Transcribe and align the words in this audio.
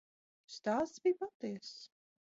Stāsts 0.53 1.03
bija 1.05 1.19
patiess. 1.23 1.71